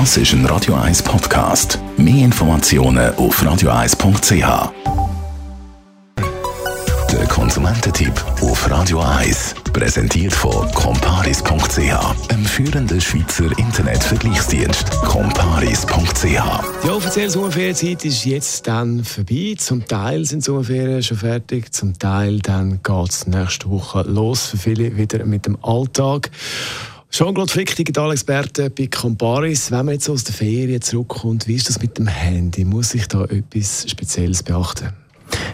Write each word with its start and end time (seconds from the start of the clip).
Das 0.00 0.16
ist 0.16 0.32
ein 0.32 0.44
Radio 0.46 0.74
1 0.74 1.04
Podcast. 1.04 1.78
Mehr 1.96 2.24
Informationen 2.24 3.14
auf 3.14 3.40
radio1.ch. 3.40 4.72
Der 7.12 7.26
Konsumententipp 7.28 8.12
auf 8.42 8.68
Radio 8.68 8.98
1 8.98 9.54
präsentiert 9.72 10.32
von 10.32 10.68
comparis.ch, 10.72 12.28
einem 12.28 12.44
führenden 12.44 13.00
Schweizer 13.00 13.56
Internetvergleichsdienst. 13.56 14.90
comparis.ch. 15.02 16.26
Die 16.82 16.90
offizielle 16.90 17.30
Sommerferienzeit 17.30 18.04
ist 18.04 18.24
jetzt 18.24 18.66
dann 18.66 19.04
vorbei. 19.04 19.54
Zum 19.56 19.86
Teil 19.86 20.24
sind 20.24 20.40
die 20.40 20.46
Sommerferien 20.46 21.04
schon 21.04 21.18
fertig, 21.18 21.72
zum 21.72 21.96
Teil 21.96 22.40
dann 22.40 22.80
geht 22.82 23.10
es 23.10 23.28
nächste 23.28 23.70
Woche 23.70 24.02
los 24.02 24.48
für 24.48 24.56
viele 24.56 24.96
wieder 24.96 25.24
mit 25.24 25.46
dem 25.46 25.56
Alltag. 25.62 26.32
Jean-Claude 27.16 27.52
Frick, 27.52 27.76
Digitalexperte 27.76 28.70
bei 28.70 28.88
Comparis. 28.88 29.70
Wenn 29.70 29.86
man 29.86 29.94
jetzt 29.94 30.08
aus 30.08 30.24
der 30.24 30.34
Ferien 30.34 30.82
zurückkommt, 30.82 31.46
wie 31.46 31.54
ist 31.54 31.68
das 31.68 31.80
mit 31.80 31.96
dem 31.96 32.08
Handy? 32.08 32.64
Muss 32.64 32.92
ich 32.92 33.06
da 33.06 33.22
etwas 33.26 33.88
Spezielles 33.88 34.42
beachten? 34.42 34.92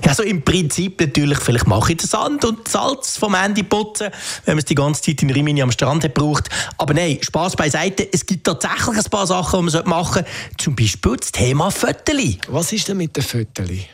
Ja, 0.03 0.15
so 0.15 0.23
im 0.23 0.41
Prinzip 0.41 0.99
natürlich, 0.99 1.39
vielleicht 1.39 1.67
mache 1.67 1.93
ich 1.93 1.99
den 1.99 2.09
Sand 2.09 2.47
und 2.47 2.67
Salz 2.67 3.19
vom 3.19 3.35
Handy 3.35 3.63
putzen, 3.63 4.09
wenn 4.47 4.55
man 4.55 4.61
es 4.61 4.65
die 4.65 4.75
ganze 4.75 5.03
Zeit 5.03 5.23
in 5.23 5.29
Rimini 5.29 5.61
am 5.61 5.71
Strand 5.71 6.03
hat 6.03 6.15
braucht. 6.15 6.49
Aber 6.79 6.95
nein, 6.95 7.19
Spaß 7.21 7.57
beiseite. 7.57 8.09
Es 8.11 8.25
gibt 8.25 8.47
tatsächlich 8.47 8.97
ein 8.97 9.11
paar 9.11 9.27
Sachen, 9.27 9.67
die 9.67 9.73
man 9.75 9.87
machen 9.87 10.25
sollte. 10.25 10.31
Zum 10.57 10.75
Beispiel 10.75 11.17
das 11.19 11.31
Thema 11.31 11.71
Föteli. 11.71 12.39
Was 12.49 12.73
ist 12.73 12.89
denn 12.89 12.97
mit 12.97 13.15
den 13.15 13.23
Föteli? 13.23 13.85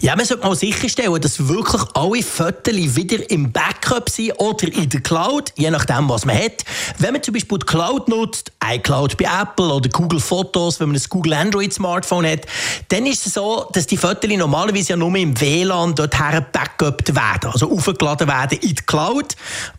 Ja, 0.00 0.14
man 0.14 0.24
sollte 0.24 0.46
mal 0.46 0.54
sicherstellen, 0.54 1.20
dass 1.20 1.48
wirklich 1.48 1.82
alle 1.94 2.22
Fotos 2.22 2.72
wieder 2.94 3.28
im 3.32 3.50
Backup 3.50 4.08
sind 4.08 4.30
oder 4.38 4.72
in 4.72 4.88
der 4.88 5.00
Cloud, 5.00 5.52
je 5.56 5.70
nachdem, 5.72 6.08
was 6.08 6.24
man 6.24 6.36
hat. 6.36 6.64
Wenn 6.98 7.14
man 7.14 7.22
zum 7.22 7.34
Beispiel 7.34 7.58
die 7.58 7.66
Cloud 7.66 8.06
nutzt, 8.06 8.52
iCloud 8.64 9.16
bei 9.16 9.24
Apple 9.24 9.66
oder 9.66 9.88
Google 9.88 10.20
Fotos, 10.20 10.78
wenn 10.78 10.90
man 10.90 10.96
ein 10.96 11.02
Google 11.08 11.32
Android 11.32 11.74
Smartphone 11.74 12.26
hat, 12.26 12.46
dann 12.90 13.06
ist 13.06 13.26
es 13.26 13.34
so, 13.34 13.68
dass 13.72 13.88
die 13.88 13.96
Fotos 13.96 14.30
normalerweise 14.30 14.90
ja 14.90 14.96
nur 14.96 15.12
im 15.16 15.38
WLAN 15.40 15.96
dorthin 15.96 16.46
backupt 16.52 17.16
werden, 17.16 17.50
also 17.50 17.68
aufgeladen 17.68 18.28
werden 18.28 18.58
in 18.60 18.76
die 18.76 18.82
Cloud. 18.86 19.34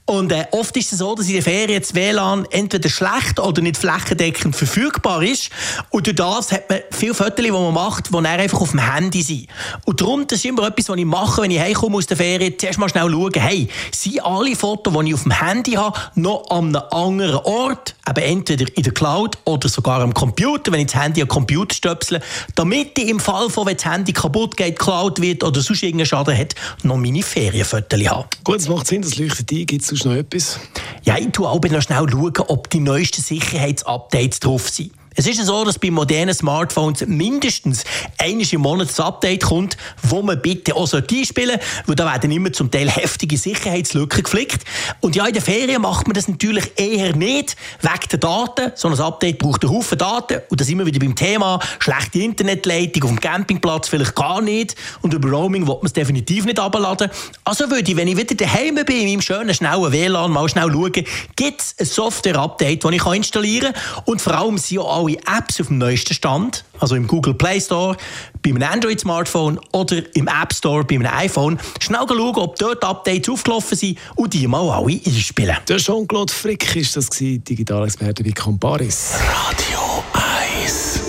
Und 0.06 0.34
äh, 0.34 0.48
oft 0.52 0.76
ist 0.76 0.92
es 0.92 1.00
so, 1.00 1.16
dass 1.16 1.28
in 1.28 1.34
der 1.34 1.44
Ferien 1.44 1.80
das 1.80 1.96
WLAN 1.96 2.46
entweder 2.52 2.90
schlecht 2.90 3.40
oder 3.40 3.62
nicht 3.62 3.78
flächendeckend 3.78 4.54
verfügbar 4.54 5.24
ist. 5.24 5.50
Und 5.92 6.08
durch 6.08 6.16
das 6.18 6.52
hat 6.52 6.70
man 6.70 6.80
viele 6.92 7.14
Fotos, 7.14 7.46
die 7.46 7.52
man 7.52 7.74
macht, 7.74 8.08
die 8.08 8.12
dann 8.12 8.26
einfach 8.26 8.60
auf 8.60 8.72
dem 8.72 8.80
Handy 8.80 9.22
sind. 9.22 9.48
Und 9.86 10.02
darum, 10.10 10.28
das 10.28 10.40
ist 10.40 10.46
immer 10.46 10.68
etwas, 10.68 10.90
was 10.90 10.98
ich 10.98 11.06
mache, 11.06 11.42
wenn 11.42 11.52
ich 11.52 11.60
heimkomme 11.60 11.98
aus 11.98 12.08
der 12.08 12.18
Ferien, 12.18 12.54
zuerst 12.58 12.80
mal 12.80 12.90
schnell 12.90 13.10
schauen, 13.10 13.32
hey, 13.36 13.68
sind 13.92 14.24
alle 14.24 14.56
Fotos, 14.56 14.94
die 14.94 15.10
ich 15.10 15.14
auf 15.14 15.24
dem 15.24 15.32
Handy 15.32 15.72
habe, 15.74 16.00
noch 16.16 16.50
an 16.50 16.76
einem 16.76 16.84
anderen 16.92 17.36
Ort, 17.44 17.96
eben 18.08 18.22
entweder 18.22 18.66
in 18.76 18.84
der 18.84 18.94
Cloud 18.94 19.38
oder 19.46 19.70
sogar 19.70 20.02
am 20.02 20.14
Computer, 20.14 20.72
wenn 20.72 20.82
ich 20.82 20.88
das 20.88 21.02
Handy 21.02 21.22
am 21.22 21.28
Computer 21.28 21.76
stöpsle, 21.76 22.22
damit 22.56 22.98
ich 22.98 23.10
im 23.10 23.20
Fall 23.20 23.50
von, 23.50 23.68
wenn 23.68 23.76
das 23.76 23.86
Handy 23.86 24.14
kaputt 24.14 24.58
geht, 24.58 24.80
Cloud 24.80 25.22
wird 25.22 25.44
oder 25.44 25.62
sonst 25.62 25.84
irgendeinen 25.84 26.08
Schaden 26.08 26.38
hat, 26.38 26.56
noch 26.84 26.98
meine 26.98 27.22
Ferienfotos 27.22 28.00
habe. 28.08 28.28
Gut, 28.44 28.58
es 28.58 28.68
macht 28.68 28.88
Sinn, 28.88 29.02
das 29.02 29.18
leuchtet 29.18 29.52
ein. 29.52 29.66
Gibt 29.66 29.92
es 29.92 30.06
noch 30.06 30.14
etwas? 30.14 30.60
Ja, 31.04 31.18
ich 31.18 31.30
schaue 31.36 31.50
auch 31.50 31.62
noch 31.62 31.82
schnell, 31.82 32.06
schauen, 32.10 32.34
ob 32.48 32.70
die 32.70 32.80
neuesten 32.80 33.22
Sicherheitsupdates 33.22 34.40
drauf 34.40 34.70
sind. 34.70 34.92
Es 35.16 35.28
ist 35.28 35.44
so, 35.44 35.66
dass 35.66 35.80
bei 35.80 35.92
modernen 35.92 36.34
Smartphones 36.34 37.06
mindestens 37.08 37.84
einmal 38.18 38.46
im 38.52 38.62
Monat 38.62 38.90
ein 38.98 39.06
Update 39.06 39.44
kommt, 39.44 39.76
wo 40.04 40.22
man 40.22 40.42
bitte 40.42 40.76
auch 40.76 40.92
einspielen 40.94 41.60
sollte, 41.60 41.60
weil 41.88 41.96
da 41.96 42.06
werden 42.06 42.32
immer 42.32 42.54
zum 42.54 42.70
Teil 42.70 42.90
heftige 42.90 43.38
Sicherheitslücken 43.38 44.24
geflickt. 44.24 44.64
Und 45.02 45.16
ja, 45.16 45.26
in 45.26 45.34
den 45.34 45.42
Ferien 45.42 45.82
macht 45.82 46.08
man 46.08 46.14
das 46.14 46.28
natürlich 46.28 46.72
eher 46.76 47.16
nicht, 47.16 47.56
wegen 47.82 48.10
der 48.12 48.20
Daten. 48.20 48.72
So 48.76 48.88
ein 48.88 49.00
Update 49.00 49.40
braucht 49.40 49.64
einen 49.64 49.74
Haufen 49.74 49.98
Daten. 49.98 50.42
Und 50.50 50.62
da 50.62 50.64
sind 50.64 50.78
wir 50.78 50.86
wieder 50.86 51.00
beim 51.00 51.16
Thema 51.16 51.60
schlechte 51.80 52.20
Internetleitung 52.20 53.04
auf 53.04 53.10
dem 53.10 53.20
Campingplatz 53.20 53.90
vielleicht 53.90 54.16
gar 54.16 54.42
nicht. 54.42 54.76
Und 55.02 55.14
über 55.14 55.30
Roaming 55.30 55.68
wird 55.68 55.78
man 55.78 55.88
es 55.88 55.94
definitiv 55.94 56.46
nicht 56.46 56.60
abladen. 56.60 57.10
Also 57.44 57.70
würde 57.70 57.90
ich, 57.90 57.98
wenn 57.98 58.08
ich 58.08 58.18
wieder 58.18 58.36
daheim 58.36 58.76
bin, 58.76 58.96
in 58.96 59.08
meinem 59.08 59.22
schönen, 59.22 59.54
schnellen 59.54 59.92
WLAN, 59.92 60.32
mal 60.32 60.48
schnell 60.48 60.72
schauen, 60.72 60.92
gibt 61.36 61.62
es 61.62 61.76
ein 61.80 61.86
Software-Update, 61.86 62.84
das 62.84 62.92
ich 62.92 63.06
installieren 63.06 63.74
kann. 63.74 64.04
Und 64.06 64.22
vor 64.22 64.34
allem 64.34 64.58
sind 64.58 64.80
auch 64.80 64.99
alle 65.00 65.18
Apps 65.38 65.60
auf 65.60 65.68
dem 65.68 65.78
neuesten 65.78 66.14
Stand, 66.14 66.64
also 66.80 66.96
im 66.96 67.08
Google 67.08 67.34
Play 67.34 67.60
Store, 67.60 67.96
bei 68.42 68.52
einem 68.52 68.64
Android-Smartphone 68.64 69.60
oder 69.72 70.04
im 70.16 70.28
App 70.28 70.54
Store 70.54 70.84
bei 70.84 70.96
einem 70.96 71.08
iPhone, 71.08 71.60
schnell 71.80 72.06
schauen, 72.08 72.36
ob 72.36 72.56
dort 72.58 72.84
Updates 72.84 73.30
aufgelaufen 73.30 73.78
sind 73.78 73.98
und 74.16 74.34
die 74.34 74.48
mal 74.48 74.70
alle 74.70 75.00
einspielen. 75.06 75.58
Der 75.68 75.78
Jean-Claude 75.78 76.34
Frick 76.34 76.76
ist 76.76 76.96
das, 76.96 77.10
Digitalexperte 77.10 78.24
bei 78.24 78.32
Comparis. 78.32 79.14
Radio 79.20 80.04
1 80.14 81.02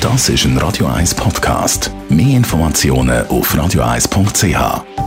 Das 0.00 0.28
ist 0.28 0.44
ein 0.44 0.56
Radio 0.58 0.86
1 0.86 1.14
Podcast. 1.14 1.90
Mehr 2.08 2.36
Informationen 2.36 3.26
auf 3.26 3.52
radio1.ch. 3.54 5.05